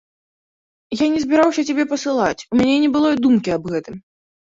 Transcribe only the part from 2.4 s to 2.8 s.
у мяне